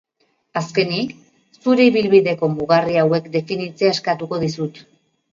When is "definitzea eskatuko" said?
3.35-4.41